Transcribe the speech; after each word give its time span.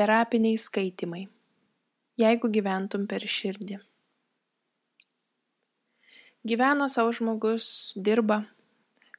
Terapiniai 0.00 0.56
skaitimai. 0.56 1.26
Jeigu 2.16 2.48
gyventum 2.48 3.02
per 3.04 3.20
širdį. 3.28 3.74
Gyvena 6.48 6.86
savo 6.88 7.10
žmogus, 7.12 7.66
dirba, 8.06 8.38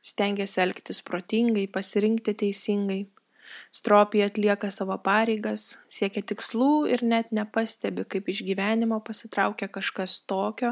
stengiasi 0.01 0.57
elgtis 0.63 1.03
protingai, 1.05 1.67
pasirinkti 1.75 2.33
teisingai, 2.39 3.03
stropiai 3.69 4.23
atlieka 4.31 4.71
savo 4.73 4.97
pareigas, 5.05 5.75
siekia 5.85 6.23
tikslų 6.31 6.71
ir 6.95 7.05
net 7.05 7.29
nepastebi, 7.29 8.07
kaip 8.15 8.31
iš 8.33 8.41
gyvenimo 8.47 8.97
pasitraukia 9.05 9.69
kažkas 9.69 10.15
tokio, 10.25 10.71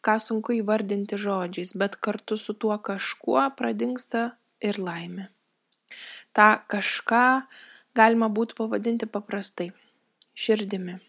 ką 0.00 0.16
sunku 0.28 0.56
įvardinti 0.62 1.20
žodžiais, 1.20 1.74
bet 1.76 2.00
kartu 2.00 2.40
su 2.40 2.56
tuo 2.56 2.80
kažkuo 2.80 3.44
pradingsta 3.60 4.30
ir 4.64 4.80
laimė. 4.80 5.28
Ta 6.32 6.54
kažką 6.72 7.26
galima 7.98 8.28
būtų 8.28 8.58
pavadinti 8.58 9.06
paprastai- 9.06 9.72
širdimi. 10.44 11.00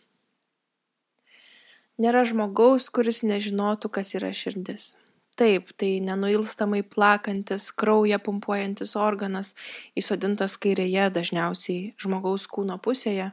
Nėra 2.01 2.23
žmogaus, 2.25 2.89
kuris 2.89 3.21
nežinotų, 3.21 3.89
kas 3.89 4.15
yra 4.17 4.31
širdis. 4.33 4.95
Taip, 5.37 5.71
tai 5.77 5.99
nenuilstamai 6.01 6.83
plakantis, 6.83 7.71
kraują 7.73 8.19
pumpuojantis 8.21 8.95
organas, 8.95 9.53
įsodintas 9.97 10.57
kairėje, 10.61 11.07
dažniausiai 11.13 11.93
žmogaus 11.97 12.45
kūno 12.45 12.77
pusėje, 12.77 13.31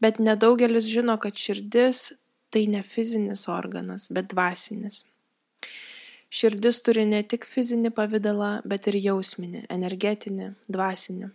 bet 0.00 0.20
nedaugelis 0.22 0.86
žino, 0.86 1.18
kad 1.18 1.34
širdis 1.34 2.12
tai 2.54 2.66
ne 2.70 2.82
fizinis 2.86 3.48
organas, 3.50 4.06
bet 4.14 4.30
dvasinis. 4.30 5.02
Širdis 6.34 6.80
turi 6.86 7.02
ne 7.06 7.22
tik 7.22 7.46
fizinį 7.46 7.90
pavydalą, 7.94 8.52
bet 8.66 8.86
ir 8.90 8.98
jausminį, 9.02 9.66
energetinį, 9.74 10.52
dvasinį. 10.70 11.30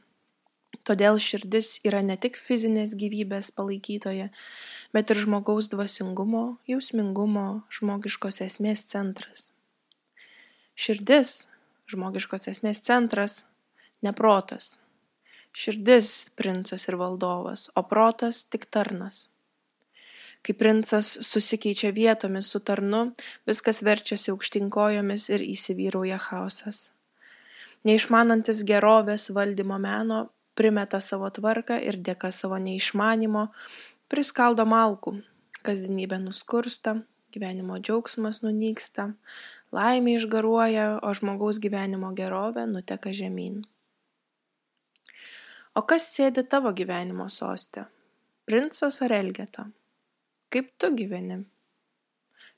Todėl 0.90 1.20
širdis 1.22 1.76
yra 1.86 2.00
ne 2.02 2.16
tik 2.18 2.40
fizinės 2.42 2.96
gyvybės 2.98 3.52
palaikytoja, 3.54 4.32
bet 4.90 5.12
ir 5.14 5.20
žmogaus 5.22 5.68
dvasingumo, 5.70 6.46
jausmingumo, 6.66 7.44
žmogiškos 7.70 8.42
esmės 8.42 8.82
centras. 8.90 9.52
Širdis, 10.74 11.44
žmogiškos 11.94 12.50
esmės 12.50 12.82
centras, 12.82 13.44
ne 14.02 14.16
protas. 14.18 14.80
Širdis 15.54 16.32
princas 16.34 16.88
ir 16.90 16.98
valdovas, 16.98 17.68
o 17.78 17.86
protas 17.86 18.42
tik 18.50 18.66
tarnas. 18.74 19.28
Kai 20.42 20.58
princas 20.58 21.12
susikeičia 21.28 21.94
vietomis 21.94 22.50
su 22.50 22.64
tarnu, 22.66 23.12
viskas 23.46 23.84
verčiasi 23.86 24.34
aukštinkojomis 24.34 25.30
ir 25.36 25.46
įsivyrauja 25.46 26.18
chaosas. 26.26 26.82
Neišmanantis 27.86 28.66
gerovės 28.66 29.30
valdymo 29.38 29.78
meno 29.78 30.26
primeta 30.60 31.00
savo 31.04 31.30
tvarką 31.32 31.80
ir 31.80 31.98
dėka 32.04 32.32
savo 32.36 32.60
neišmanimo 32.60 33.48
priskaldo 34.12 34.66
malkų, 34.68 35.20
kasdienybė 35.64 36.20
nuskursta, 36.24 36.98
gyvenimo 37.34 37.78
džiaugsmas 37.80 38.42
nunyksta, 38.44 39.12
laimė 39.76 40.18
išgaruoja, 40.18 40.88
o 41.06 41.14
žmogaus 41.16 41.62
gyvenimo 41.64 42.12
gerovė 42.18 42.66
nuteka 42.70 43.14
žemyn. 43.16 43.62
O 45.78 45.86
kas 45.88 46.10
sėdi 46.12 46.44
tavo 46.50 46.74
gyvenimo 46.76 47.30
sostė? 47.32 47.86
Princas 48.50 48.98
ar 49.06 49.14
Elgeta? 49.16 49.68
Kaip 50.50 50.72
tu 50.82 50.90
gyveni? 50.98 51.44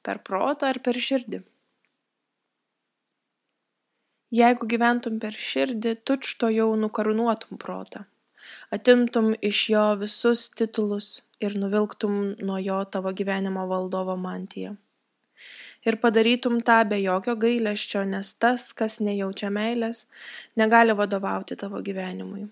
Per 0.02 0.22
protą 0.25 0.69
ar 0.72 0.79
per 0.79 0.97
širdį? 0.97 1.41
Jeigu 4.31 4.63
gyventum 4.71 5.17
per 5.19 5.35
širdį, 5.35 5.97
tučtuojau 6.07 6.69
nukarūnuotum 6.79 7.59
protą, 7.59 8.05
atimtum 8.71 9.33
iš 9.49 9.65
jo 9.73 9.83
visus 9.99 10.45
titulus 10.55 11.09
ir 11.43 11.57
nuvilktum 11.59 12.15
nuo 12.39 12.61
jo 12.63 12.77
tavo 12.95 13.11
gyvenimo 13.11 13.67
valdovo 13.67 14.15
mantiją. 14.15 14.77
Ir 15.83 15.97
padarytum 15.99 16.61
tą 16.63 16.79
be 16.88 17.01
jokio 17.03 17.35
gailesčio, 17.44 18.06
nes 18.07 18.33
tas, 18.39 18.69
kas 18.72 19.00
nejaučia 19.03 19.51
meilės, 19.51 20.06
negali 20.56 20.95
vadovauti 20.95 21.57
tavo 21.59 21.81
gyvenimui. 21.83 22.45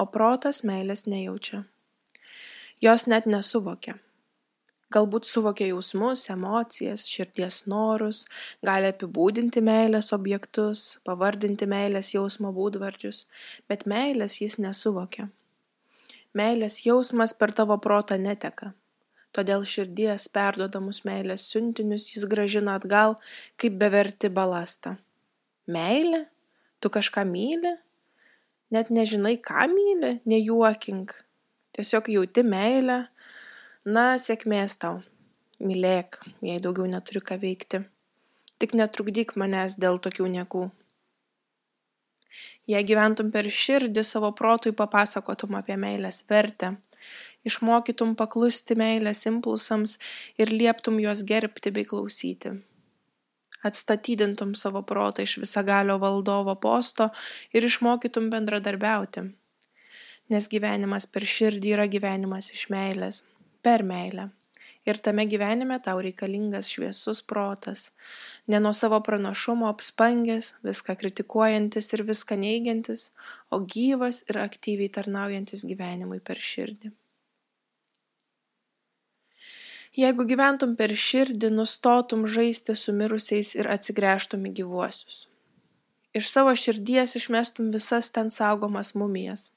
O 0.00 0.06
protas 0.06 0.62
meilės 0.64 1.04
nejaučia. 1.10 1.66
Jos 2.80 3.10
net 3.12 3.26
nesuvokia 3.28 3.98
galbūt 4.94 5.28
suvokia 5.28 5.70
jausmus 5.70 6.26
emocijas 6.32 7.06
širdies 7.10 7.64
norus 7.70 8.24
gali 8.66 8.90
apibūdinti 8.90 9.62
meilės 9.64 10.10
objektus 10.16 10.98
pavardinti 11.06 11.68
meilės 11.70 12.12
jausmo 12.14 12.52
būdvardžius 12.56 13.24
bet 13.70 13.86
meilės 13.86 14.40
jis 14.42 14.58
nesuvokia. 14.62 15.28
Meilės 16.34 16.84
jausmas 16.86 17.34
per 17.34 17.54
tavo 17.54 17.78
protą 17.82 18.18
neteka. 18.18 18.72
Todėl 19.34 19.62
širdies 19.66 20.26
perduodamus 20.34 21.04
meilės 21.06 21.46
siuntinius 21.50 22.08
jis 22.10 22.26
grąžina 22.30 22.76
atgal 22.78 23.16
kaip 23.62 23.78
bevertį 23.78 24.30
balastą. 24.34 24.96
Meilė? 25.70 26.24
Tu 26.82 26.90
kažką 26.90 27.22
myli? 27.28 27.76
Net 28.74 28.90
nežinai 28.90 29.36
ką 29.42 29.66
myli? 29.70 30.16
Nejuokink. 30.26 31.14
Tiesiog 31.76 32.10
jauti 32.10 32.42
meilę 32.42 33.04
Na, 33.88 34.18
sėkmės 34.20 34.74
tau. 34.76 34.98
Mylėk, 35.56 36.18
jei 36.44 36.60
daugiau 36.60 36.84
neturi 36.84 37.22
ką 37.24 37.38
veikti. 37.40 37.78
Tik 38.60 38.74
netrukdyk 38.76 39.32
manęs 39.40 39.78
dėl 39.80 39.96
tokių 39.96 40.26
niekų. 40.28 40.70
Jei 42.68 42.84
gyventum 42.84 43.30
per 43.32 43.48
širdį, 43.48 44.04
savo 44.04 44.32
protui 44.36 44.74
papasakotum 44.76 45.56
apie 45.56 45.78
meilės 45.80 46.20
vertę, 46.28 46.74
išmokytum 47.48 48.12
paklusti 48.20 48.76
meilės 48.76 49.24
impulsams 49.24 49.96
ir 50.36 50.52
lieptum 50.52 51.00
juos 51.00 51.24
gerbti 51.24 51.72
bei 51.72 51.88
klausyti. 51.88 52.52
Atstatydintum 53.64 54.52
savo 54.60 54.84
protą 54.84 55.24
iš 55.24 55.38
visagalio 55.40 55.96
valdovo 55.96 56.52
posto 56.60 57.08
ir 57.56 57.64
išmokytum 57.64 58.28
bendradarbiauti. 58.28 59.24
Nes 60.28 60.52
gyvenimas 60.52 61.08
per 61.08 61.24
širdį 61.24 61.76
yra 61.78 61.88
gyvenimas 61.88 62.52
iš 62.52 62.68
meilės 62.68 63.24
per 63.62 63.84
meilę. 63.86 64.30
Ir 64.88 64.96
tame 65.04 65.26
gyvenime 65.28 65.76
tau 65.84 66.00
reikalingas 66.00 66.70
šviesus 66.72 67.20
protas, 67.20 67.90
ne 68.48 68.60
nuo 68.64 68.72
savo 68.72 69.00
pranašumo 69.04 69.68
apspangęs, 69.68 70.54
viską 70.64 70.96
kritikuojantis 71.02 71.92
ir 71.92 72.02
viską 72.08 72.38
neigiantis, 72.40 73.10
o 73.52 73.60
gyvas 73.60 74.22
ir 74.32 74.40
aktyviai 74.40 74.88
tarnaujantis 74.96 75.66
gyvenimui 75.68 76.22
per 76.24 76.40
širdį. 76.40 76.94
Jeigu 80.00 80.24
gyventum 80.24 80.74
per 80.80 80.96
širdį, 80.96 81.52
nustotum 81.52 82.24
žaisti 82.24 82.78
su 82.78 82.96
mirusiais 82.96 83.52
ir 83.58 83.68
atsigręžtum 83.68 84.48
į 84.48 84.56
gyvuosius. 84.62 85.26
Iš 86.16 86.30
savo 86.30 86.56
širdies 86.56 87.18
išmestum 87.20 87.68
visas 87.74 88.08
ten 88.14 88.32
saugomas 88.34 88.94
mumijas 88.94 89.50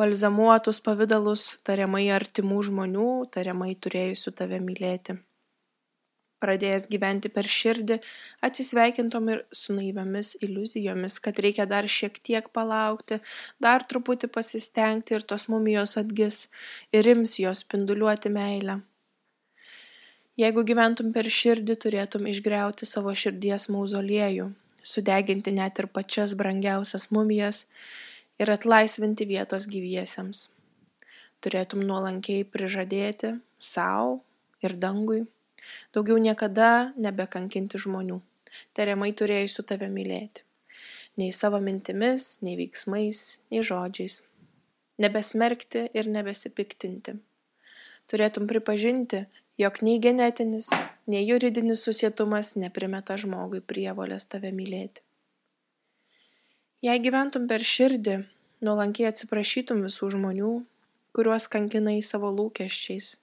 balzamuotus 0.00 0.80
pavidalus 0.84 1.58
tariamai 1.66 2.06
artimų 2.14 2.62
žmonių, 2.68 3.10
tariamai 3.34 3.74
turėjusių 3.76 4.32
tave 4.38 4.60
mylėti. 4.64 5.18
Pradėjęs 6.42 6.88
gyventi 6.90 7.30
per 7.30 7.46
širdį, 7.46 8.00
atsisveikintom 8.42 9.28
ir 9.30 9.42
su 9.54 9.76
naiviamis 9.76 10.32
iliuzijomis, 10.42 11.20
kad 11.22 11.38
reikia 11.44 11.68
dar 11.70 11.86
šiek 11.86 12.18
tiek 12.18 12.48
palaukti, 12.56 13.20
dar 13.62 13.84
truputį 13.86 14.32
pasistengti 14.34 15.14
ir 15.14 15.22
tos 15.22 15.46
mumijos 15.52 15.94
atgis 16.00 16.48
ir 16.90 17.06
ims 17.14 17.36
jos 17.38 17.62
spinduliuoti 17.62 18.32
meilę. 18.34 18.80
Jeigu 20.40 20.64
gyventum 20.66 21.12
per 21.14 21.28
širdį, 21.30 21.76
turėtum 21.78 22.26
išgriauti 22.26 22.88
savo 22.88 23.12
širdies 23.14 23.68
mauzoliejų, 23.70 24.48
sudeginti 24.82 25.52
net 25.54 25.78
ir 25.78 25.86
pačias 25.94 26.34
brangiausias 26.34 27.10
mumijas 27.14 27.66
ir 28.40 28.50
atlaisvinti 28.52 29.26
vietos 29.28 29.66
gyviesiems. 29.70 30.46
Turėtum 31.42 31.82
nuolankiai 31.86 32.44
prižadėti 32.46 33.34
savo 33.58 34.20
ir 34.62 34.76
dangui 34.78 35.24
daugiau 35.94 36.18
niekada 36.22 36.92
nebekankinti 36.96 37.80
žmonių, 37.82 38.20
tariamai 38.76 39.10
turėjusių 39.18 39.66
tave 39.66 39.88
mylėti. 39.92 40.46
Nei 41.20 41.32
savo 41.34 41.60
mintimis, 41.60 42.38
nei 42.46 42.56
veiksmais, 42.56 43.22
nei 43.52 43.60
žodžiais. 43.66 44.22
Nebesmerkti 45.02 45.84
ir 45.98 46.08
nebesipiktinti. 46.08 47.18
Turėtum 48.08 48.48
pripažinti, 48.48 49.26
jog 49.60 49.80
nei 49.84 50.00
genetinis, 50.02 50.70
nei 51.06 51.26
juridinis 51.26 51.84
susietumas 51.84 52.54
neprimeta 52.56 53.18
žmogui 53.20 53.60
prievolės 53.60 54.28
tave 54.30 54.54
mylėti 54.56 55.04
jei 56.82 56.98
gyventum 56.98 57.44
per 57.46 57.62
širdį 57.62 58.16
nuolankiai 58.66 59.06
atsiprašytum 59.12 59.84
visų 59.86 60.08
žmonių 60.16 60.52
kuriuos 61.14 61.44
kankinai 61.52 62.00
savo 62.02 62.32
lūkesčiais. 62.34 63.16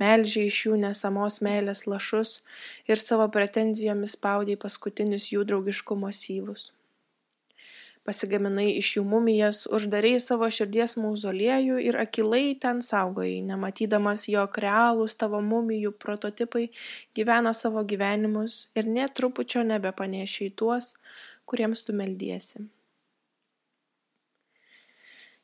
Melžei 0.00 0.48
iš 0.48 0.58
jų 0.64 0.78
nesamos 0.80 1.38
meilės 1.44 1.84
lašus 1.86 2.40
ir 2.88 2.98
savo 2.98 3.28
pretenzijomis 3.30 4.16
spaudei 4.16 4.56
paskutinius 4.58 5.28
jų 5.30 5.44
draugiškumo 5.50 6.10
syvus. 6.16 6.70
Pasigaminai 8.08 8.70
iš 8.80 8.94
jų 8.96 9.04
mumijas 9.04 9.66
uždarei 9.68 10.14
savo 10.24 10.48
širdies 10.50 10.96
mauzoliejų 10.98 11.76
ir 11.84 12.00
akylai 12.00 12.56
ten 12.64 12.80
saugojai 12.82 13.44
nematydamas 13.52 14.24
jog 14.32 14.58
realūs 14.64 15.14
tavo 15.20 15.44
mumijų 15.44 15.92
prototipai 16.00 16.70
gyvena 17.14 17.52
savo 17.54 17.84
gyvenimus 17.84 18.64
ir 18.74 18.88
nė 18.88 19.12
trupučio 19.14 19.62
nebepanaši 19.68 20.48
į 20.48 20.56
tuos 20.64 20.94
kuriems 21.44 21.84
tu 21.84 21.94
meldiesi 22.02 22.70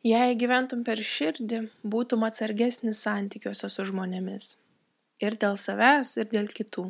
jei 0.06 0.36
gyventum 0.38 0.84
per 0.86 1.00
širdį 1.02 1.58
būtum 1.94 2.22
atsargesnis 2.26 3.00
santykiuose 3.02 3.70
su 3.72 3.86
žmonėmis. 3.88 4.52
Ir 5.24 5.34
dėl 5.42 5.56
savęs 5.58 6.12
ir 6.20 6.28
dėl 6.30 6.46
kitų. 6.58 6.84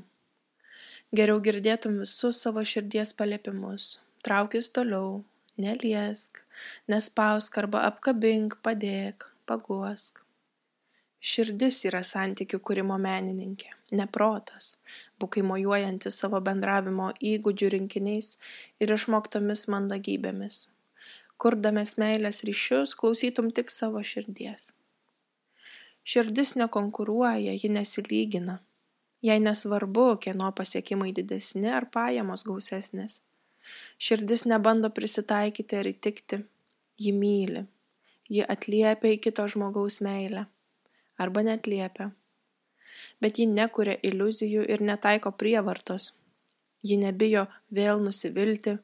Geriau 1.17 1.41
girdėtum 1.47 1.97
visus 2.03 2.43
savo 2.45 2.65
širdies 2.73 3.15
paliepimus. 3.17 3.87
Traukis 4.27 4.69
toliau 4.69 5.23
neliesk 5.57 6.43
nespausk 6.93 7.57
arba 7.63 7.87
apkabink 7.89 8.59
padėk 8.67 9.31
paguosk. 9.49 10.21
Širdis 11.27 11.81
yra 11.89 12.05
santykių 12.05 12.61
kūrimo 12.61 13.01
menininkė 13.01 13.73
ne 13.97 14.11
protas. 14.13 14.75
Bukai 15.17 15.47
mojuojantis 15.47 16.21
savo 16.21 16.43
bendravimo 16.45 17.13
įgūdžių 17.33 17.75
rinkiniais 17.79 18.35
ir 18.83 18.93
išmoktomis 18.99 19.69
mandagybėmis 19.73 20.67
kurdamas 21.37 21.97
meilės 22.01 22.43
ryšius 22.49 22.95
klausytum 22.99 23.51
tik 23.57 23.71
savo 23.73 24.03
širdies. 24.11 24.71
Širdis 26.07 26.55
nekonkuruoja 26.57 27.53
ji 27.53 27.69
nesilygina. 27.69 28.61
Jai 29.27 29.39
nesvarbu 29.43 30.07
kieno 30.23 30.53
pasiekimai 30.59 31.11
didesni 31.17 31.73
ar 31.79 31.89
pajamos 31.93 32.45
gausesnės. 32.47 33.21
Širdis 33.99 34.45
nebando 34.47 34.91
prisitaikyti 34.99 35.81
ar 35.81 35.89
įtikti. 35.91 36.43
Ji 37.03 37.13
myli. 37.13 37.65
Ji 38.31 38.47
atliepia 38.55 39.17
į 39.17 39.19
kito 39.25 39.49
žmogaus 39.51 39.99
meilę. 40.05 40.47
Arba 41.19 41.43
neatliepia. 41.49 42.11
Bet 43.21 43.41
ji 43.41 43.49
nekuria 43.51 43.99
iliuzijų 44.07 44.65
ir 44.73 44.85
netaiko 44.87 45.33
prievartos. 45.33 46.13
Ji 46.87 46.97
nebijo 47.03 47.47
vėl 47.75 48.01
nusivilti 48.05 48.79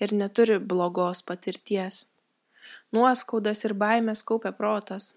ir 0.00 0.14
neturi 0.14 0.58
blogos 0.58 1.22
patirties. 1.22 2.06
Nuoskaudas 2.92 3.64
ir 3.64 3.74
baimes 3.74 4.22
kaupia 4.22 4.52
protas. 4.52 5.12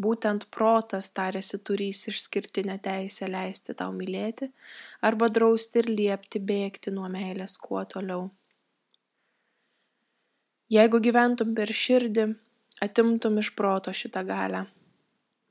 Būtent 0.00 0.46
protas 0.54 1.10
tariasi 1.12 1.58
turys 1.60 2.06
išskirtinę 2.08 2.78
teisę 2.80 3.28
leisti 3.28 3.74
tau 3.76 3.92
mylėti 3.92 4.48
arba 5.04 5.28
drausti 5.28 5.82
ir 5.82 5.90
liepti 5.90 6.40
bėgti 6.50 6.92
nuo 6.94 7.08
meilės 7.12 7.58
kuo 7.60 7.82
toliau. 7.84 8.30
Jeigu 10.70 11.00
gyventum 11.04 11.52
per 11.58 11.72
širdį 11.82 12.26
atimtum 12.86 13.38
iš 13.42 13.52
proto 13.58 13.92
šitą 13.92 14.22
galią. 14.24 14.64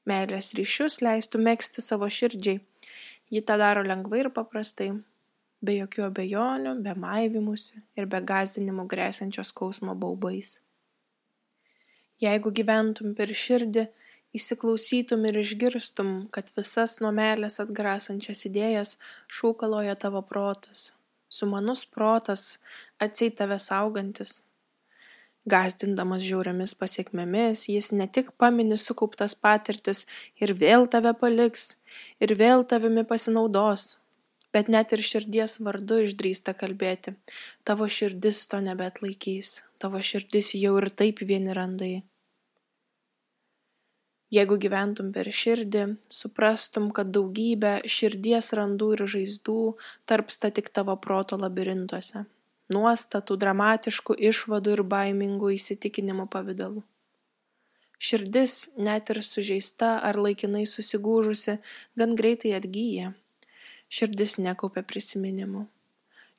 Meilės 0.10 0.54
ryšius 0.58 0.98
leistų 1.06 1.44
megzti 1.46 1.84
savo 1.86 2.10
širdžiai. 2.10 2.62
Ji 3.30 3.46
tą 3.46 3.60
daro 3.62 3.84
lengvai 3.86 4.24
ir 4.24 4.32
paprastai 4.34 4.90
be 5.62 5.76
jokių 5.80 6.06
abejonių 6.08 6.76
be 6.84 6.96
maivymosi 7.06 7.82
ir 8.00 8.10
be 8.12 8.22
gąsdinimų 8.32 8.88
gresiančio 8.92 9.46
skausmo 9.48 9.96
baubais. 9.96 10.60
Jeigu 12.20 12.52
gyventum 12.52 13.16
per 13.16 13.32
širdį 13.32 13.88
įsiklausytum 14.36 15.26
ir 15.30 15.40
išgirstum 15.42 16.14
kad 16.36 16.52
visas 16.56 17.00
nuo 17.04 17.12
meilės 17.16 17.60
atgrasančias 17.64 18.46
idėjas 18.50 18.96
šūkaloja 19.40 19.96
tavo 20.00 20.22
protas 20.22 20.90
sumanus 21.30 21.86
protas 21.86 22.58
atseit 23.00 23.38
tave 23.38 23.58
saugantis. 23.62 24.42
Gąsdindamas 25.50 26.26
žiauriomis 26.26 26.76
pasekmėmis 26.78 27.64
jis 27.72 27.92
ne 27.96 28.10
tik 28.18 28.34
pamini 28.42 28.78
sukauptas 28.78 29.38
patirtis 29.46 30.04
ir 30.44 30.54
vėl 30.64 30.90
tave 30.94 31.14
paliks 31.22 31.72
ir 32.20 32.36
vėl 32.42 32.66
tavimi 32.74 33.06
pasinaudos 33.12 33.96
bet 34.56 34.70
net 34.74 34.94
ir 34.96 35.04
širdies 35.12 35.60
vardu 35.66 36.02
išdrįsta 36.06 36.56
kalbėti. 36.62 37.16
Tavo 37.68 37.88
širdis 37.88 38.46
to 38.52 38.62
nebeatlaikys. 38.66 39.60
Tavo 39.82 40.02
širdis 40.12 40.54
jau 40.60 40.78
ir 40.82 40.90
taip 41.02 41.26
vieni 41.32 41.56
randai 41.56 41.94
jeigu 44.34 44.60
gyventum 44.62 45.08
per 45.14 45.30
širdį 45.34 45.86
suprastum 46.14 46.92
kad 46.94 47.10
daugybė 47.16 47.80
širdies 47.96 48.52
randų 48.60 48.92
ir 48.98 49.06
žaizdų 49.16 49.62
tarpsta 50.10 50.52
tik 50.54 50.70
tavo 50.70 50.96
proto 51.02 51.40
labirintuose. 51.42 52.28
Nuostatų 52.70 53.40
dramatiškų 53.42 54.20
išvadų 54.30 54.78
ir 54.78 54.86
baimingų 54.94 55.56
įsitikinimų 55.58 56.30
pavidalu 56.30 56.86
širdis 58.00 58.70
net 58.80 59.10
ir 59.12 59.20
sužeista 59.26 59.98
ar 60.10 60.16
laikinai 60.24 60.64
susigūžusi 60.70 61.58
gan 62.00 62.16
greitai 62.16 62.54
atgyja 62.56 63.12
širdis 63.90 64.38
nekaupia 64.40 64.86
prisiminimų 64.86 65.66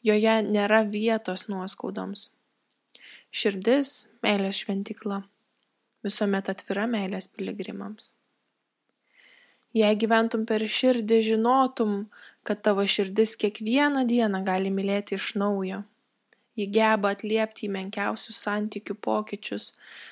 joje 0.06 0.37
nėra 0.47 0.85
vietos 0.88 1.49
nuoskaudoms 1.52 2.31
širdis 3.31 4.08
meilės 4.25 4.62
šventykla 4.64 5.20
visuomet 6.05 6.49
atvira 6.50 6.87
meilės 6.91 7.29
piligrimams. 7.31 8.11
Jei 9.76 9.94
gyventum 9.94 10.47
per 10.50 10.64
širdį, 10.67 11.20
žinotum, 11.23 11.93
kad 12.43 12.62
tavo 12.67 12.82
širdis 12.82 13.37
kiekvieną 13.38 14.02
dieną 14.08 14.43
gali 14.47 14.73
mylėti 14.75 15.14
iš 15.14 15.35
naujo. 15.38 15.85
Ji 16.58 16.67
geba 16.75 17.12
atliepti 17.14 17.69
į 17.69 17.75
menkiausius 17.76 18.41
santykių 18.43 18.97
pokyčius, 18.99 19.69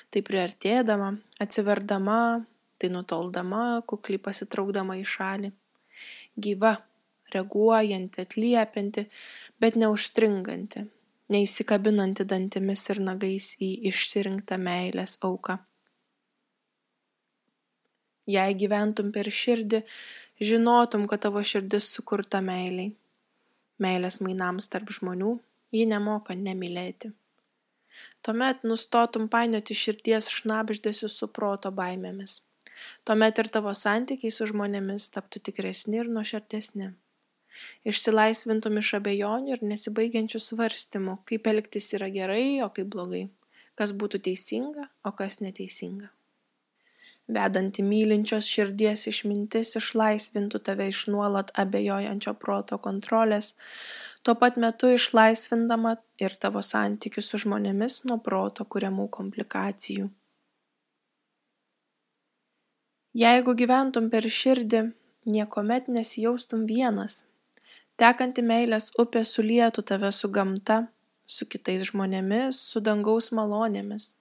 tai 0.09 0.23
priartėdama, 0.23 1.17
atsiverdama, 1.43 2.45
tai 2.79 2.87
nutoldama, 2.93 3.81
kukliai 3.83 4.21
pasitraukdama 4.29 4.95
į 5.01 5.03
šalį. 5.03 5.51
Gyva, 6.39 6.77
reaguojanti, 7.35 8.25
atliepianti, 8.25 9.05
bet 9.61 9.77
neužstringanti, 9.79 10.85
neįsikabinanti 11.33 12.25
dantimis 12.29 12.85
ir 12.93 13.01
nagais 13.05 13.51
į 13.59 13.73
išsirinktą 13.91 14.59
meilės 14.61 15.17
auką. 15.25 15.59
Jei 18.29 18.53
gyventum 18.53 19.09
per 19.11 19.29
širdį 19.33 19.83
žinotum 20.39 21.07
kad 21.09 21.25
tavo 21.25 21.41
širdis 21.43 21.87
sukurta 21.95 22.41
meilei 22.45 22.91
meilės 23.83 24.19
mainams 24.23 24.67
tarp 24.73 24.91
žmonių 24.95 25.33
ji 25.75 25.85
nemoka 25.89 26.35
nemylėti. 26.35 27.11
Tuomet 28.23 28.63
nustotum 28.67 29.27
painioti 29.31 29.75
širdies 29.75 30.29
šnabždesius 30.35 31.17
su 31.19 31.27
proto 31.39 31.71
baimėmis. 31.75 32.39
Tuomet 33.07 33.39
ir 33.41 33.49
tavo 33.51 33.73
santykiai 33.75 34.31
su 34.31 34.47
žmonėmis 34.51 35.09
taptų 35.15 35.41
tikresni 35.49 35.99
ir 36.03 36.11
nuoširdesni 36.15 36.93
išsilaisvintum 37.91 38.79
iš 38.83 38.93
abejonių 38.99 39.57
ir 39.57 39.65
nesibaigiančių 39.73 40.43
svarstymų 40.49 41.19
kaip 41.31 41.51
elgtis 41.53 41.91
yra 41.99 42.11
gerai 42.19 42.61
o 42.65 42.69
kaip 42.75 42.93
blogai 42.95 43.25
kas 43.79 43.95
būtų 43.95 44.23
teisinga 44.29 44.89
o 45.07 45.15
kas 45.15 45.39
neteisinga 45.45 46.13
vedanti 47.29 47.83
mylinčios 47.85 48.47
širdies 48.49 49.05
išmintis 49.11 49.75
išlaisvintų 49.79 50.61
tave 50.65 50.89
iš 50.89 51.05
nuolat 51.13 51.51
abejojančio 51.63 52.33
proto 52.41 52.79
kontrolės, 52.81 53.53
tuo 54.23 54.35
pat 54.41 54.57
metu 54.57 54.89
išlaisvindama 54.95 55.95
ir 56.23 56.35
tavo 56.41 56.63
santykius 56.65 57.29
su 57.29 57.41
žmonėmis 57.45 58.01
nuo 58.09 58.17
proto 58.25 58.65
kuriamų 58.65 59.07
komplikacijų. 59.19 60.09
Jeigu 63.19 63.55
gyventum 63.57 64.09
per 64.09 64.25
širdį, 64.29 64.83
niekuomet 65.25 65.89
nesijaustum 65.89 66.65
vienas. 66.69 67.23
Tekanti 67.99 68.41
meilės 68.41 68.93
upė 68.99 69.25
sulietų 69.27 69.83
tave 69.83 70.13
su 70.15 70.29
gamta, 70.31 70.85
su 71.27 71.45
kitais 71.45 71.83
žmonėmis, 71.91 72.61
su 72.71 72.79
dangaus 72.79 73.33
malonėmis 73.35 74.13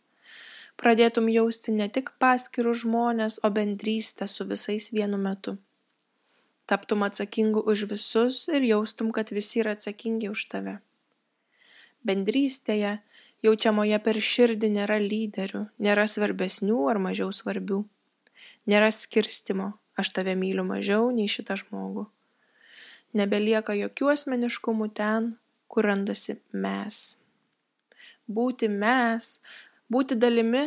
pradėtum 0.78 1.26
jausti 1.32 1.74
ne 1.74 1.88
tik 1.94 2.14
paskirus 2.22 2.84
žmones, 2.84 3.38
o 3.42 3.50
bendrystę 3.50 4.28
su 4.30 4.46
visais 4.52 4.90
vienu 4.94 5.18
metu. 5.18 5.58
Taptum 6.70 7.02
atsakingu 7.06 7.64
už 7.72 7.86
visus 7.92 8.44
ir 8.52 8.66
jaustum, 8.70 9.10
kad 9.16 9.32
visi 9.34 9.62
yra 9.62 9.74
atsakingi 9.76 10.30
už 10.30 10.44
tave. 10.52 10.74
Bendrystėje, 12.06 12.98
jaučiamoje 13.44 13.98
per 14.04 14.20
širdį, 14.30 14.70
nėra 14.76 14.98
lyderių, 15.02 15.64
nėra 15.86 16.06
svarbesnių 16.12 16.78
ar 16.92 17.00
mažiau 17.08 17.32
svarbių. 17.34 17.82
Nėra 18.68 18.92
skirstimo, 18.94 19.72
aš 19.98 20.12
tave 20.14 20.36
myliu 20.38 20.66
mažiau 20.68 21.08
nei 21.10 21.26
šitą 21.32 21.56
žmogų. 21.62 22.06
Nebelieka 23.16 23.72
jokių 23.72 24.10
asmeniškumų 24.12 24.90
ten, 24.98 25.36
kur 25.68 25.88
randasi 25.88 26.38
mes. 26.52 27.16
Būti 28.28 28.68
mes 28.68 29.38
būti 29.88 30.18
dalimi 30.20 30.66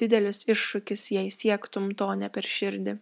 didelis 0.00 0.44
iššūkis 0.48 1.10
jei 1.12 1.28
siektum 1.30 1.90
to 1.92 2.08
ne 2.16 2.30
per 2.32 2.48
širdį 2.48 2.96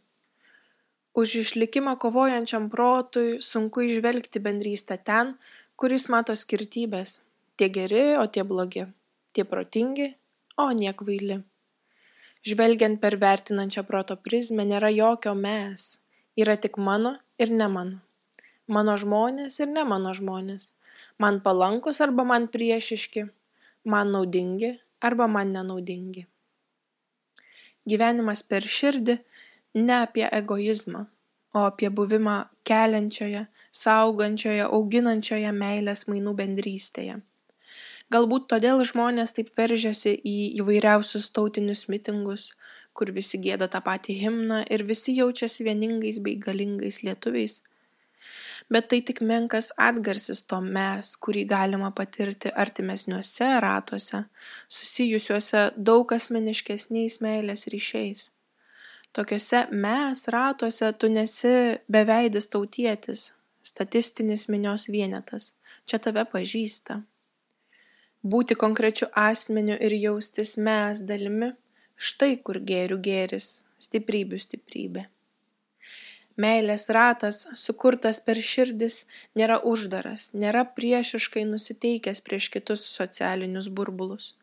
už 1.20 1.34
išlikimą 1.42 1.94
kovojančiam 2.02 2.66
protui 2.70 3.38
sunku 3.42 3.86
įžvelgti 3.86 4.42
bendrystę 4.42 4.98
ten 5.10 5.36
kur 5.78 5.94
jis 5.94 6.08
mato 6.10 6.34
skirtybes 6.34 7.20
tie 7.56 7.70
geri 7.70 8.08
o 8.18 8.26
tie 8.26 8.42
blogi 8.42 8.86
tie 9.32 9.44
protingi, 9.44 10.14
o 10.56 10.70
nie 10.72 10.92
kvaili. 10.94 11.40
Žvelgiant 12.46 13.00
per 13.00 13.16
vertinančią 13.20 13.84
proto 13.88 14.16
prizmę 14.16 14.64
nėra 14.66 14.90
jokio 14.94 15.34
mes, 15.36 15.98
yra 16.40 16.56
tik 16.56 16.78
mano 16.80 17.16
ir 17.38 17.52
ne 17.52 17.68
mano. 17.68 17.98
Mano 18.70 18.94
žmonės 19.02 19.58
ir 19.62 19.70
ne 19.74 19.82
mano 19.82 20.12
žmonės. 20.14 20.70
Man 21.18 21.40
palankus 21.44 21.98
arba 22.04 22.24
man 22.24 22.46
priešiški, 22.54 23.24
man 23.84 24.12
naudingi 24.14 24.76
arba 25.02 25.26
man 25.26 25.50
nenaudingi. 25.56 26.26
Gyvenimas 27.90 28.44
per 28.46 28.62
širdį 28.62 29.16
ne 29.80 29.96
apie 30.04 30.28
egoizmą, 30.38 31.06
o 31.54 31.64
apie 31.66 31.90
buvimą 31.90 32.36
keliančioje, 32.68 33.46
saugančioje, 33.74 34.68
auginančioje 34.68 35.50
meilės 35.56 36.06
mainų 36.10 36.36
bendrystėje. 36.42 37.18
Galbūt 38.10 38.48
todėl 38.50 38.82
žmonės 38.86 39.34
taip 39.34 39.50
veržiasi 39.58 40.16
į 40.26 40.36
įvairiausius 40.60 41.30
tautinius 41.34 41.84
mitingus, 41.90 42.52
kur 42.92 43.12
visi 43.14 43.38
gėda 43.38 43.68
tą 43.70 43.82
patį 43.86 44.16
himną 44.22 44.62
ir 44.74 44.86
visi 44.86 45.14
jaučiasi 45.18 45.66
vieningais 45.66 46.18
bei 46.22 46.38
galingais 46.46 47.02
lietuviais. 47.06 47.60
Bet 48.70 48.88
tai 48.90 49.00
tik 49.06 49.20
menkas 49.26 49.70
atgarsis 49.88 50.42
to 50.50 50.60
mes, 50.60 51.14
kurį 51.24 51.44
galima 51.52 51.90
patirti 51.90 52.52
artimesniuose 52.64 53.48
ratuose, 53.64 54.24
susijusiuose 54.68 55.64
daug 55.76 56.12
asmeniškesniais 56.16 57.20
meilės 57.24 57.66
ryšiais. 57.74 58.28
Tokiuose 59.12 59.66
mes 59.72 60.26
ratuose 60.30 60.92
tu 60.92 61.08
nesi 61.10 61.54
beveidis 61.90 62.46
tautietis, 62.52 63.30
statistinis 63.62 64.46
minios 64.48 64.86
vienetas, 64.88 65.52
čia 65.86 65.98
tave 65.98 66.22
pažįsta. 66.34 67.00
Būti 68.22 68.54
konkrečiu 68.54 69.08
asmeniu 69.16 69.78
ir 69.80 69.96
jaustis 69.96 70.56
mes 70.56 71.00
dalimi- 71.10 71.54
štai 72.08 72.34
kur 72.44 72.60
gėrių 72.70 72.98
gėris, 73.08 73.64
stiprybių 73.80 74.38
stiprybė. 74.38 75.06
Meilės 76.40 76.86
ratas, 76.96 77.42
sukurtas 77.58 78.20
per 78.24 78.38
širdis, 78.50 79.02
nėra 79.36 79.58
uždaras, 79.72 80.30
nėra 80.32 80.62
priešiškai 80.76 81.42
nusiteikęs 81.48 82.22
prieš 82.26 82.46
kitus 82.54 82.84
socialinius 82.88 83.68
burbulus. 83.68 84.34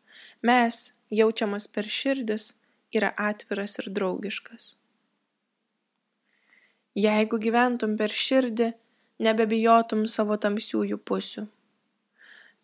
Mes, 0.42 0.92
jaučiamas 1.10 1.66
per 1.74 1.88
širdis, 1.98 2.52
yra 2.94 3.10
atviras 3.30 3.78
ir 3.82 3.90
draugiškas. 3.98 4.74
Jeigu 6.98 7.38
gyventum 7.42 7.96
per 7.98 8.14
širdį, 8.26 8.72
nebebijotum 9.22 10.06
savo 10.10 10.38
tamsiųjų 10.44 10.98
pusių. 11.10 11.46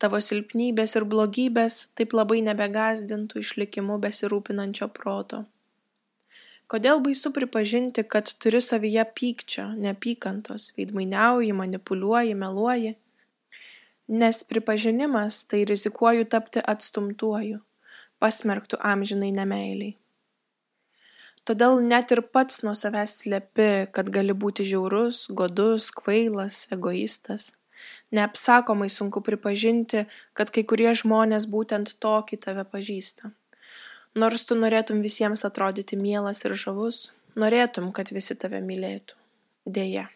Tavo 0.02 0.18
silpnybės 0.26 0.96
ir 0.98 1.06
blogybės 1.10 1.80
taip 1.98 2.14
labai 2.18 2.40
nebegazdintų 2.46 3.42
išlikimu 3.44 3.98
besirūpinančio 4.02 4.90
proto. 4.94 5.44
Kodėl 6.72 7.02
baisu 7.04 7.28
pripažinti, 7.28 8.06
kad 8.08 8.30
turi 8.40 8.60
savyje 8.64 9.02
pykčio, 9.18 9.66
neapykantos, 9.76 10.70
veidmainiauji, 10.78 11.52
manipuliuoji, 11.52 12.36
meluoji? 12.40 12.94
Nes 14.08 14.40
pripažinimas 14.48 15.42
tai 15.48 15.64
rizikuoju 15.68 16.24
tapti 16.32 16.62
atstumtuoju, 16.74 17.60
pasmerktų 18.20 18.80
amžinai 18.80 19.30
nemeiliai. 19.36 19.92
Todėl 21.44 21.82
net 21.84 22.12
ir 22.16 22.24
pats 22.32 22.62
nuo 22.64 22.72
savęs 22.72 23.18
slepi 23.20 23.68
kad 23.92 24.08
gali 24.08 24.32
būti 24.32 24.64
žiaurus 24.64 25.26
godus 25.28 25.90
kvailas 25.92 26.64
egoistas. 26.72 27.50
Neapsakomai 28.16 28.88
sunku 28.88 29.20
pripažinti 29.20 30.06
kad 30.32 30.48
kai 30.48 30.64
kurie 30.64 30.92
žmonės 30.96 31.44
būtent 31.44 31.98
tokį 32.00 32.40
tave 32.46 32.64
pažįsta 32.64 33.34
nors 34.14 34.46
tu 34.48 34.56
norėtum 34.58 35.02
visiems 35.02 35.44
atrodyti 35.46 35.98
mielas 35.98 36.44
ir 36.46 36.54
žavus 36.54 37.08
norėtum 37.36 37.90
kad 37.94 38.12
visi 38.14 38.36
tave 38.38 38.60
mylėtų. 38.62 39.18
Deja. 39.64 40.08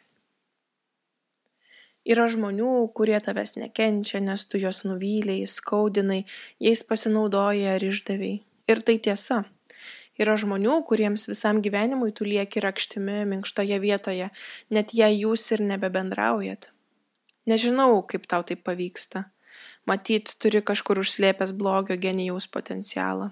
Yra 2.09 2.25
žmonių, 2.31 2.88
kurie 2.97 3.19
tavęs 3.21 3.57
nekenčia, 3.59 4.21
nes 4.25 4.45
tu 4.49 4.61
juos 4.61 4.81
nuvylėjai, 4.87 5.49
skaudinai, 5.50 6.23
jais 6.62 6.85
pasinaudojai 6.88 7.67
ar 7.75 7.85
išdaviai. 7.85 8.40
Ir 8.69 8.83
tai 8.85 8.97
tiesa. 9.02 9.43
Yra 10.19 10.35
žmonių 10.40 10.81
kuriems 10.88 11.28
visam 11.31 11.61
gyvenimui 11.64 12.11
tu 12.17 12.26
lieki 12.26 12.62
rakštimi 12.64 13.23
minkštoje 13.28 13.78
vietoje 13.83 14.31
net 14.75 14.95
jei 14.97 15.21
jūs 15.21 15.45
ir 15.55 15.62
nebebendraujat. 15.62 16.71
Nežinau 17.49 18.02
kaip 18.09 18.26
tau 18.28 18.43
tai 18.45 18.57
pavyksta 18.57 19.28
matyt 19.88 20.35
turi 20.42 20.62
kažkur 20.71 21.02
užslėpęs 21.04 21.54
blogio 21.61 21.99
genijaus 22.00 22.49
potencialą. 22.59 23.30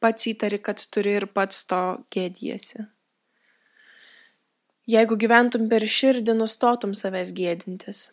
Pats 0.00 0.32
įtari 0.32 0.60
kad 0.62 0.82
turi 0.92 1.16
ir 1.20 1.30
pats 1.36 1.64
to 1.70 1.84
gėdiesi 2.14 2.88
jeigu 4.90 5.16
gyventum 5.16 5.64
per 5.70 5.84
širdį 5.88 6.34
nustotum 6.36 6.92
savęs 6.96 7.32
gėdintis. 7.36 8.10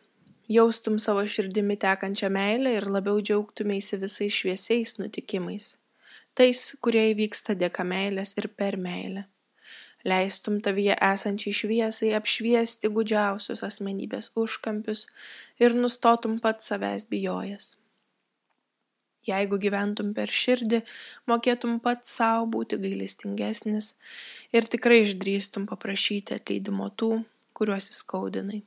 Jaustum 0.51 0.97
savo 0.99 1.23
širdimi 1.27 1.77
tekančią 1.79 2.29
meilę 2.31 2.75
ir 2.77 2.87
labiau 2.91 3.19
džiaugtumeisi 3.19 3.99
visais 3.99 4.35
šviesiais 4.35 4.97
nutikimais. 4.99 5.75
Tais 6.35 6.71
kurie 6.83 7.09
įvyksta 7.11 7.55
dėka 7.59 7.83
meilės 7.87 8.35
ir 8.39 8.47
per 8.55 8.77
meilę. 8.79 9.25
Leistum 10.07 10.61
tavyje 10.65 10.95
esančiai 11.07 11.53
šviesai 11.53 12.13
apšviesti 12.17 12.89
gūdžiausius 12.95 13.61
asmenybės 13.67 14.31
užkampius 14.35 15.05
ir 15.61 15.75
nustotum 15.77 16.39
pats 16.41 16.71
savęs 16.71 17.05
bijojęs. 17.11 17.75
Jeigu 19.27 19.59
gyventum 19.61 20.15
per 20.17 20.31
širdį, 20.33 20.79
mokėtum 21.29 21.77
pats 21.85 22.09
savo 22.17 22.47
būti 22.55 22.79
gailestingesnis 22.81 23.91
ir 24.55 24.65
tikrai 24.65 25.03
išdrįstum 25.03 25.67
paprašyti 25.69 26.39
atleidimo 26.39 26.89
tų, 26.97 27.11
kuriuos 27.53 27.91
įskaudinai. 27.93 28.63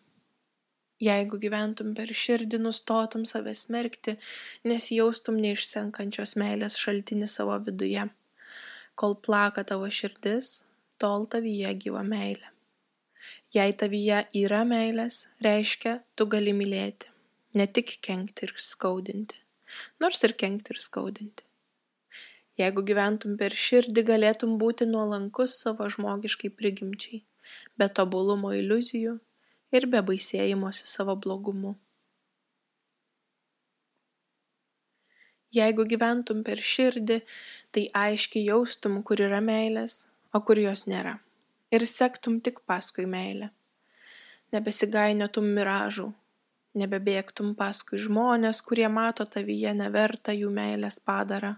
Jeigu 1.02 1.40
gyventum 1.42 1.90
per 1.98 2.12
širdį 2.14 2.60
nustotum 2.62 3.24
save 3.26 3.56
smerkti 3.58 4.14
nes 4.70 4.86
jaustum 4.94 5.40
neišsenkančios 5.42 6.36
meilės 6.38 6.78
šaltinį 6.78 7.28
savo 7.28 7.58
viduje. 7.66 8.06
Kol 8.94 9.18
plaka 9.26 9.66
tavo 9.66 9.90
širdis 9.90 10.60
tol 11.02 11.26
tavyje 11.26 11.74
gyva 11.82 12.06
meilė. 12.06 12.52
Jei 13.56 13.74
tavyje 13.74 14.22
yra 14.38 14.62
meilės 14.68 15.24
reiškia 15.42 15.98
tu 16.14 16.30
gali 16.30 16.54
mylėti 16.54 17.10
ne 17.58 17.66
tik 17.66 17.98
kenkti 18.06 18.46
ir 18.46 18.54
skaudinti 18.60 19.43
nors 20.00 20.22
ir 20.28 20.36
kenkti 20.44 20.74
ir 20.74 20.80
skaudinti 20.88 21.48
jeigu 22.60 22.84
gyventum 22.86 23.36
per 23.38 23.54
širdį 23.66 24.04
galėtum 24.10 24.58
būti 24.62 24.86
nuolankus 24.90 25.56
savo 25.62 25.88
žmogiškai 25.90 26.50
prigimčiai 26.58 27.22
be 27.78 27.88
tobulumo 27.98 28.52
iliuzijų 28.54 29.16
ir 29.74 29.86
be 29.90 30.02
baisėjimosi 30.10 30.86
savo 30.86 31.16
blogumu. 31.26 31.74
Jeigu 35.54 35.84
gyventum 35.90 36.40
per 36.46 36.58
širdį, 36.58 37.20
tai 37.70 37.84
aiškiai 37.94 38.48
jaustum, 38.48 38.96
kur 39.06 39.20
yra 39.22 39.38
meilės, 39.38 40.08
o 40.34 40.40
kur 40.42 40.58
jos 40.58 40.82
nėra. 40.90 41.20
Ir 41.70 41.84
sektum 41.86 42.40
tik 42.42 42.58
paskui 42.66 43.06
meilę. 43.06 43.52
Nebesigainiotum 44.54 45.46
miražų, 45.54 46.08
nebebėgtum 46.78 47.54
paskui 47.58 47.98
žmonės, 48.02 48.60
kurie 48.66 48.88
mato 48.90 49.26
tavyje 49.26 49.74
neverta 49.78 50.34
jų 50.34 50.50
meilės 50.54 50.98
padarą. 50.98 51.54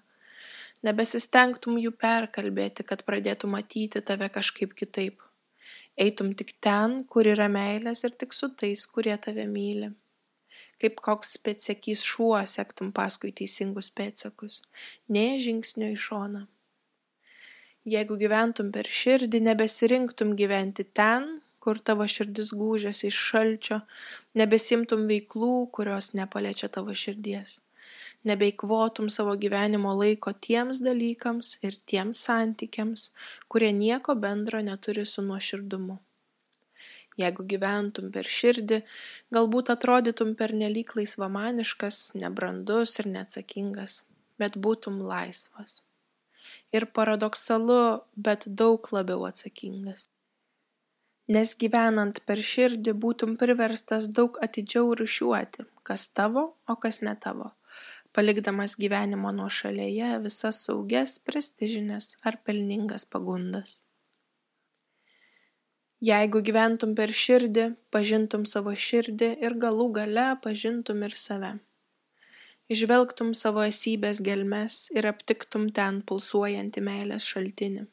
Nebesistengtum 0.87 1.78
jų 1.80 1.92
perkalbėti, 1.99 2.85
kad 2.87 3.04
pradėtų 3.08 3.49
matyti 3.50 4.02
tave 4.04 4.28
kažkaip 4.32 4.75
kitaip. 4.76 5.23
Eitum 5.96 6.35
tik 6.37 6.52
ten 6.61 7.02
kur 7.08 7.26
yra 7.26 7.49
meilės 7.49 8.04
ir 8.04 8.12
tik 8.20 8.37
su 8.37 8.50
tais 8.52 8.85
kurie 8.87 9.16
tave 9.16 9.46
myli. 9.49 9.94
Kaip 10.76 11.00
koks 11.00 11.38
pėdsekys 11.40 12.02
šuo 12.04 12.37
sektum 12.44 12.92
paskui 12.92 13.32
teisingus 13.32 13.88
pėdsakus 13.96 14.61
nė 15.08 15.38
žingsnio 15.40 15.88
į 15.94 15.96
šoną. 15.96 16.44
Jeigu 17.87 18.18
gyventum 18.20 18.73
per 18.75 18.88
širdį 18.90 19.40
nebesirinktum 19.46 20.35
gyventi 20.37 20.85
ten 20.85 21.28
kur 21.66 21.82
tavo 21.90 22.06
širdis 22.16 22.54
gūžiasi 22.62 23.11
iš 23.11 23.20
šalčio 23.28 23.82
nebesiimtum 24.40 25.06
veiklų 25.12 25.52
kurios 25.78 26.14
nepaliečia 26.18 26.73
tavo 26.78 26.96
širdies 27.04 27.61
nebeeikvotum 28.26 29.11
savo 29.11 29.37
gyvenimo 29.42 29.92
laiko 30.00 30.32
tiems 30.46 30.80
dalykams 30.87 31.52
ir 31.66 31.76
tiems 31.90 32.23
santykiams, 32.26 33.11
kurie 33.52 33.70
nieko 33.73 34.16
bendro 34.25 34.62
neturi 34.68 35.06
su 35.06 35.23
nuoširdumu. 35.28 35.99
Jeigu 37.23 37.46
gyventum 37.52 38.11
per 38.12 38.28
širdį, 38.38 38.82
galbūt 39.32 39.70
atrodytum 39.73 40.35
pernelyg 40.40 40.90
laisvamaniškas, 40.99 42.00
nebrandus 42.23 42.99
ir 43.00 43.08
neatsakingas, 43.14 44.02
bet 44.42 44.58
būtum 44.66 44.99
laisvas. 45.12 45.80
Ir 46.76 46.90
paradoksalu, 46.99 47.80
bet 48.28 48.44
daug 48.62 48.92
labiau 48.92 49.25
atsakingas. 49.30 50.11
Nes 51.35 51.56
gyvenant 51.59 52.21
per 52.26 52.38
širdį 52.38 52.92
būtum 53.02 53.35
priverstas 53.40 54.06
daug 54.18 54.38
atidžiau 54.47 54.95
rušiuoti, 54.95 55.66
kas 55.83 56.09
tavo, 56.14 56.52
o 56.71 56.76
kas 56.78 57.02
ne 57.02 57.16
tavo 57.18 57.50
palikdamas 58.16 58.78
gyvenimo 58.80 59.30
nuošalėje 59.37 60.14
visas 60.25 60.62
saugias, 60.64 61.18
prestižinės 61.28 62.14
ar 62.28 62.38
pelningas 62.49 63.04
pagundas. 63.12 63.83
Jeigu 66.06 66.40
gyventum 66.49 66.95
per 66.97 67.12
širdį, 67.23 67.66
pažintum 67.92 68.47
savo 68.49 68.73
širdį 68.87 69.30
ir 69.45 69.56
galų 69.64 69.90
gale 69.99 70.26
pažintum 70.45 71.04
ir 71.09 71.16
save. 71.25 71.52
Išvelgtum 72.73 73.35
savo 73.37 73.64
esybės 73.64 74.23
gelmes 74.25 74.87
ir 74.97 75.09
aptiktum 75.12 75.68
ten 75.78 76.00
pulsuojantį 76.09 76.85
meilės 76.88 77.28
šaltinį 77.33 77.87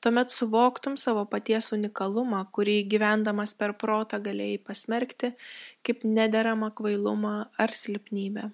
tuomet 0.00 0.32
suvoktum 0.34 0.96
savo 1.00 1.24
paties 1.30 1.72
unikalumą 1.76 2.42
kurį 2.56 2.76
gyvendamas 2.92 3.54
per 3.60 3.74
protą 3.82 4.20
galėjai 4.22 4.58
pasmerkti 4.68 5.32
kaip 5.86 6.04
nederamą 6.04 6.70
kvailumą 6.78 7.34
ar 7.64 7.74
silpnybę. 7.82 8.50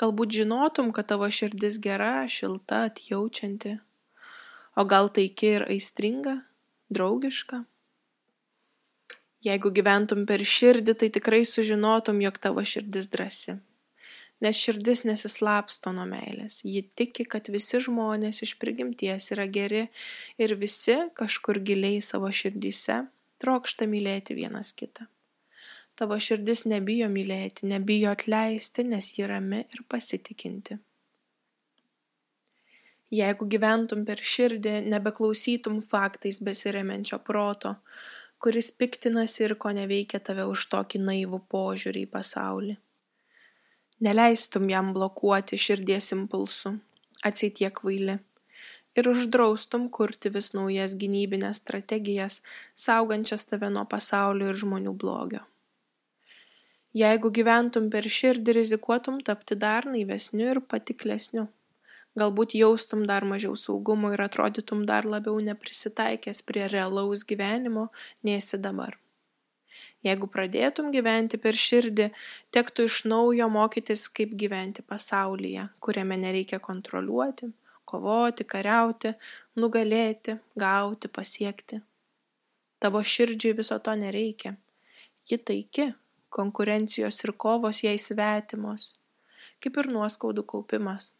Galbūt 0.00 0.34
žinotum 0.40 0.92
kad 0.96 1.10
tavo 1.12 1.28
širdis 1.28 1.78
gera 1.84 2.26
šilta 2.30 2.84
atjaučianti. 2.88 3.76
O 4.78 4.84
gal 4.88 5.10
taiki 5.12 5.54
ir 5.58 5.66
aistringa 5.68 6.38
draugiška? 6.94 7.64
Jeigu 9.44 9.70
gyventum 9.70 10.24
per 10.26 10.42
širdį 10.42 10.98
tai 10.98 11.12
tikrai 11.14 11.44
sužinotum 11.46 12.22
jog 12.24 12.38
tavo 12.42 12.64
širdis 12.66 13.10
drąsi 13.12 13.58
nes 14.40 14.56
širdis 14.56 15.02
nesislapsto 15.08 15.92
nuo 15.94 16.06
meilės. 16.08 16.60
Ji 16.64 16.84
tiki 16.98 17.26
kad 17.26 17.50
visi 17.50 17.80
žmonės 17.82 18.42
iš 18.46 18.54
prigimties 18.62 19.32
yra 19.34 19.48
geri 19.50 19.86
ir 20.38 20.54
visi 20.60 20.98
kažkur 21.18 21.60
giliai 21.66 22.00
savo 22.04 22.30
širdyse 22.30 23.02
trokšta 23.42 23.86
mylėti 23.90 24.36
vienas 24.38 24.72
kitą. 24.74 25.08
Tavo 25.98 26.18
širdis 26.22 26.64
nebijo 26.70 27.08
mylėti 27.10 27.66
nebijo 27.66 28.12
atleisti 28.14 28.86
nes 28.86 29.10
ji 29.16 29.26
rami 29.26 29.64
ir 29.66 29.82
pasitikinti. 29.90 30.78
Jeigu 33.08 33.46
gyventum 33.48 34.04
per 34.04 34.20
širdį, 34.20 34.82
nebeklausytum 34.92 35.78
faktais 35.80 36.42
besiremiančio 36.44 37.16
proto, 37.24 37.78
kuris 38.38 38.68
piktinasi 38.70 39.46
ir 39.46 39.54
ko 39.56 39.72
neveikia 39.72 40.20
tave 40.20 40.44
už 40.46 40.66
tokį 40.74 41.00
naivų 41.06 41.40
požiūrį 41.54 42.04
į 42.04 42.10
pasaulį 42.12 42.76
neleistum 44.04 44.68
jam 44.70 44.92
blokuoti 44.94 45.58
širdies 45.58 46.12
impulsų. 46.16 46.78
Atseit 47.26 47.60
jie 47.62 47.70
kvaili. 47.74 48.18
Ir 48.98 49.08
uždraustum 49.10 49.88
kurti 49.94 50.30
vis 50.34 50.52
naujas 50.54 50.96
gynybines 50.98 51.60
strategijas 51.62 52.40
saugančias 52.74 53.46
tave 53.46 53.70
nuo 53.74 53.84
pasaulio 53.90 54.50
ir 54.50 54.58
žmonių 54.58 54.94
blogio. 55.02 55.44
Jeigu 56.98 57.30
gyventum 57.30 57.90
per 57.92 58.08
širdį 58.18 58.54
rizikuotum 58.58 59.20
tapti 59.22 59.58
dar 59.66 59.86
naivesniu 59.86 60.48
ir 60.54 60.62
patiklesniu. 60.72 61.46
Galbūt 62.18 62.56
jaustum 62.58 63.04
dar 63.06 63.26
mažiau 63.28 63.54
saugumo 63.60 64.14
ir 64.14 64.24
atrodytum 64.24 64.86
dar 64.88 65.06
labiau 65.06 65.38
neprisitaikęs 65.50 66.42
prie 66.48 66.66
realaus 66.72 67.26
gyvenimo 67.28 67.90
nei 68.24 68.40
esi 68.40 68.58
dabar 68.58 68.96
jeigu 70.06 70.28
pradėtum 70.34 70.92
gyventi 70.94 71.40
per 71.42 71.56
širdį 71.68 72.10
tektų 72.54 72.88
iš 72.90 73.04
naujo 73.12 73.48
mokytis 73.52 74.08
kaip 74.08 74.34
gyventi 74.42 74.82
pasaulyje 74.82 75.68
kuriame 75.84 76.20
nereikia 76.26 76.60
kontroliuoti 76.62 77.52
kovoti 77.88 78.44
kariauti 78.44 79.14
nugalėti 79.60 80.36
gauti 80.60 81.08
pasiekti. 81.08 81.80
Tavo 82.78 83.02
širdžiai 83.12 83.56
viso 83.58 83.78
to 83.82 83.94
nereikia. 83.98 84.54
Ji 85.28 85.38
taiki 85.50 85.88
konkurencijos 86.34 87.22
ir 87.24 87.34
kovos 87.44 87.82
jai 87.86 87.96
svetimos. 87.98 88.92
Kaip 89.62 89.80
ir 89.80 89.88
nuoskaudų 89.94 90.44
kaupimas. 90.52 91.12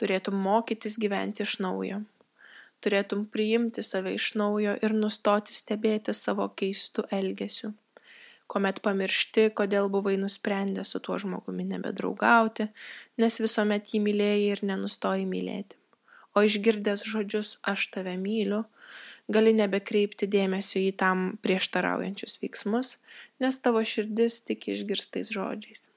Turėtum 0.00 0.38
mokytis 0.42 0.96
gyventi 0.98 1.44
iš 1.44 1.58
naujo 1.62 2.00
turėtum 2.84 3.26
priimti 3.34 3.84
save 3.86 4.16
iš 4.18 4.32
naujo 4.40 4.74
ir 4.82 4.96
nustoti 5.04 5.54
stebėti 5.56 6.14
savo 6.16 6.48
keistu 6.58 7.06
elgesiu 7.20 7.72
kuomet 8.52 8.82
pamiršti 8.84 9.46
kodėl 9.58 9.88
buvai 9.92 10.18
nusprendęs 10.20 10.92
su 10.92 11.00
tuo 11.06 11.16
žmogumi 11.22 11.64
nebedraugauti 11.70 12.68
nes 13.22 13.38
visuomet 13.44 13.94
jį 13.94 14.02
mylėjai 14.06 14.50
ir 14.56 14.64
nenustojai 14.72 15.24
mylėti. 15.28 15.78
O 16.36 16.44
išgirdęs 16.48 17.04
žodžius 17.08 17.54
aš 17.72 17.88
tave 17.94 18.14
myliu 18.20 18.62
gali 19.32 19.52
nebekreipti 19.56 20.28
dėmesio 20.34 20.80
į 20.80 20.92
tam 21.02 21.24
prieštaraujančius 21.44 22.38
veiksmus 22.44 22.96
nes 23.44 23.60
tavo 23.64 23.84
širdis 23.94 24.40
tiki 24.48 24.76
išgirstais 24.76 25.32
žodžiais 25.32 25.91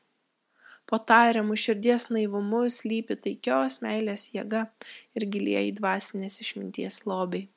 po 0.85 0.99
tariamu 1.11 1.57
širdies 1.57 2.09
naivumu 2.13 2.65
slypi 2.69 3.17
taikios 3.25 3.81
meilės 3.85 4.29
jėga 4.35 4.65
ir 5.17 5.27
gilieji 5.33 5.75
dvasinės 5.79 6.41
išminties 6.45 7.01
lobiai. 7.09 7.47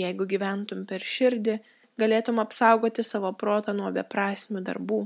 Jeigu 0.00 0.24
gyventum 0.28 0.86
per 0.88 1.04
širdį 1.04 1.58
galėtum 2.00 2.40
apsaugoti 2.40 3.04
savo 3.04 3.32
protą 3.42 3.74
nuo 3.76 3.90
beprasmių 3.92 4.62
darbų. 4.64 5.02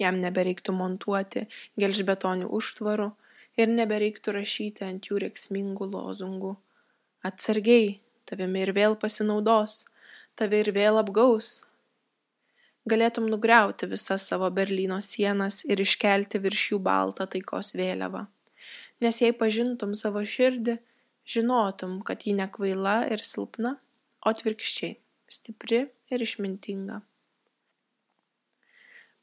Jam 0.00 0.16
nebereiktų 0.20 0.74
montuoti 0.76 1.46
gelžbetonių 1.80 2.50
užtvarų 2.56 3.08
ir 3.60 3.72
nebereiktų 3.72 4.36
rašyti 4.36 4.84
ant 4.86 5.08
jų 5.08 5.22
rėksmingų 5.24 5.88
lozungų. 5.94 6.52
Atsargiai 7.24 7.98
tavimi 8.28 8.62
ir 8.64 8.72
vėl 8.76 8.96
pasinaudos 9.00 9.82
tave 10.36 10.60
ir 10.62 10.72
vėl 10.76 11.00
apgaus 11.00 11.60
galėtum 12.88 13.26
nugriauti 13.28 13.88
visas 13.90 14.24
savo 14.30 14.48
berlyno 14.50 15.00
sienas 15.04 15.60
ir 15.64 15.80
iškelti 15.84 16.40
virš 16.40 16.62
jų 16.72 16.78
baltą 16.86 17.26
taikos 17.28 17.74
vėliavą. 17.76 18.26
Nes 19.00 19.20
jei 19.20 19.32
pažintum 19.36 19.92
savo 19.96 20.22
širdį 20.24 20.78
žinotum 21.34 22.00
kad 22.02 22.26
ji 22.26 22.34
nekvaila 22.36 23.04
ir 23.12 23.22
silpna 23.24 23.76
o 24.24 24.32
atvirkščiai 24.32 24.96
stipri 25.30 25.86
ir 26.10 26.24
išmintinga. 26.26 27.00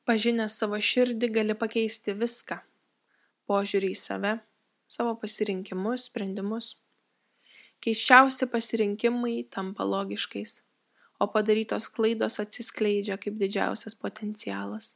Pažinęs 0.08 0.56
savo 0.62 0.80
širdį 0.80 1.30
gali 1.36 1.56
pakeisti 1.60 2.16
viską. 2.16 2.62
Požiūrį 3.48 3.90
į 3.92 3.98
save 4.00 4.38
savo 4.88 5.16
pasirinkimus 5.20 6.08
sprendimus. 6.08 6.76
Keisčiausi 7.84 8.48
pasirinkimai 8.50 9.44
tampa 9.54 9.86
logiškais 9.86 10.62
o 11.20 11.28
padarytos 11.34 11.88
klaidos 11.94 12.40
atsiskleidžia 12.44 13.18
kaip 13.22 13.38
didžiausias 13.42 13.96
potencialas. 13.96 14.96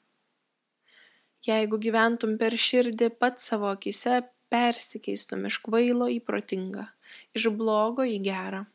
Jeigu 1.46 1.80
gyventum 1.82 2.36
per 2.42 2.54
širdį 2.54 3.10
pats 3.22 3.48
savo 3.50 3.72
akise, 3.72 4.20
persikeistum 4.54 5.48
iš 5.50 5.58
kvailo 5.66 6.10
į 6.12 6.20
protingą, 6.28 6.86
iš 7.38 7.48
blogo 7.58 8.06
į 8.06 8.20
gerą. 8.28 8.66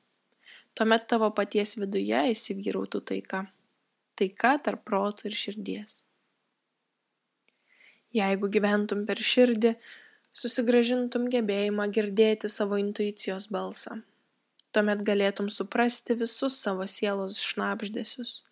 Tuomet 0.77 1.07
tavo 1.13 1.31
paties 1.37 1.77
viduje 1.79 2.25
įsivyrautų 2.33 3.03
taika. 3.13 3.45
Taika 4.19 4.57
tarp 4.65 4.83
protų 4.89 5.31
ir 5.31 5.39
širdies. 5.39 6.01
Jeigu 8.17 8.51
gyventum 8.51 9.05
per 9.07 9.21
širdį, 9.21 9.77
susigražintum 10.37 11.31
gebėjimą 11.33 11.89
girdėti 11.93 12.51
savo 12.53 12.81
intuicijos 12.81 13.49
balsą 13.53 14.01
tuomet 14.77 15.01
galėtum 15.09 15.47
suprasti 15.49 16.13
visus 16.21 16.59
savo 16.61 16.85
sielos 16.85 17.39
šnabždesius. 17.41 18.43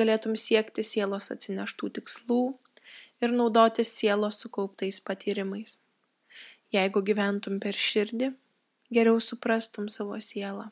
Galėtum 0.00 0.32
siekti 0.40 0.80
sielos 0.80 1.28
atsineštų 1.34 1.90
tikslų 1.98 2.38
ir 3.20 3.34
naudotis 3.36 3.90
sielos 3.92 4.38
sukauptais 4.40 5.02
patyrimais. 5.04 5.76
Jeigu 6.72 7.02
gyventum 7.04 7.58
per 7.60 7.76
širdį 7.76 8.30
geriau 8.96 9.20
suprastum 9.20 9.90
savo 9.92 10.16
sielą. 10.28 10.70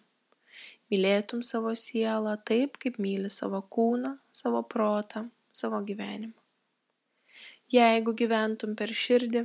Mylėtum 0.89 1.45
savo 1.45 1.75
sielą 1.77 2.39
taip 2.49 2.81
kaip 2.81 2.97
myli 2.97 3.29
savo 3.33 3.61
kūną 3.77 4.15
savo 4.33 4.65
protą 4.65 5.27
savo 5.53 5.83
gyvenimą. 5.85 6.33
Jeigu 7.77 8.17
gyventum 8.17 8.73
per 8.81 8.97
širdį 9.05 9.45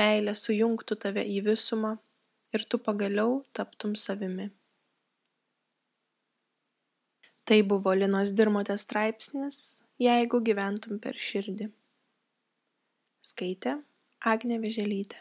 meilė 0.00 0.32
sujungtų 0.38 0.96
tave 1.04 1.28
į 1.28 1.44
visumą 1.52 1.98
ir 2.56 2.64
tu 2.64 2.80
pagaliau 2.80 3.40
taptum 3.52 3.96
savimi 4.06 4.48
Tai 7.52 7.58
buvo 7.68 7.92
Linos 7.92 8.30
Dirmotės 8.32 8.86
straipsnis 8.86 9.56
Jeigu 10.00 10.38
gyventum 10.40 10.96
per 11.04 11.18
širdį. 11.20 11.66
Skaitė 13.28 13.74
Agnė 14.30 14.56
Veželytė. 14.62 15.18